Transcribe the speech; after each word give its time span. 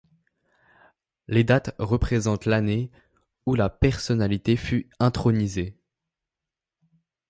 Les 1.27 1.43
dates 1.43 1.75
représentent 1.77 2.47
l'année 2.47 2.89
où 3.45 3.53
la 3.53 3.69
personnalité 3.69 4.57
fut 4.57 4.89
intronisée. 4.99 5.77